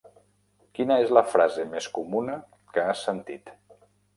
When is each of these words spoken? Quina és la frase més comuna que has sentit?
Quina 0.77 0.95
és 1.01 1.13
la 1.17 1.23
frase 1.35 1.67
més 1.75 1.91
comuna 1.99 2.41
que 2.73 2.87
has 2.87 3.07
sentit? 3.11 3.57